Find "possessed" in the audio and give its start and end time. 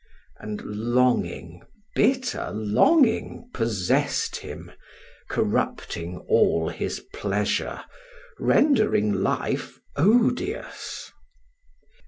3.53-4.37